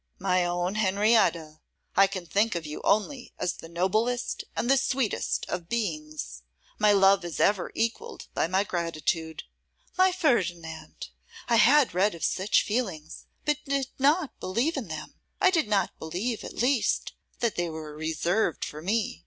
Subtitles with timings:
[0.17, 1.59] 'My own Henrietta,
[1.95, 6.41] I can think of you only as the noblest and the sweetest of beings.
[6.79, 9.43] My love is ever equalled by my gratitude!'
[9.99, 11.09] 'My Ferdinand,
[11.47, 15.13] I had read of such feelings, but did not believe in them.
[15.39, 19.19] I did not believe, at least, that they were reserved for me.